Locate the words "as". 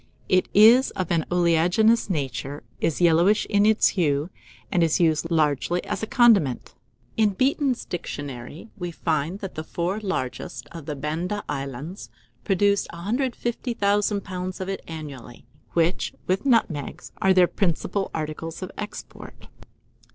5.83-6.01